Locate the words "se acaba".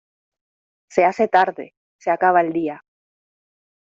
1.99-2.41